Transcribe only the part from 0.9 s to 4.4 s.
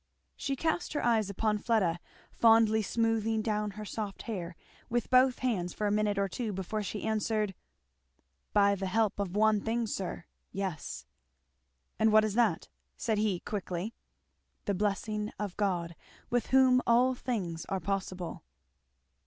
her eyes upon Fleda, fondly smoothing down her soft